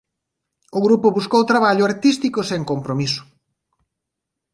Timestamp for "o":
0.77-0.79